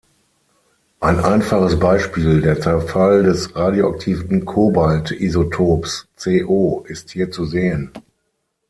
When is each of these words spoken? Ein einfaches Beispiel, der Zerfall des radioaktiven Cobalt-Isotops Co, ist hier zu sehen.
Ein 0.99 1.19
einfaches 1.19 1.77
Beispiel, 1.77 2.41
der 2.41 2.59
Zerfall 2.59 3.21
des 3.21 3.55
radioaktiven 3.55 4.45
Cobalt-Isotops 4.45 6.07
Co, 6.47 6.83
ist 6.87 7.11
hier 7.11 7.29
zu 7.29 7.45
sehen. 7.45 7.91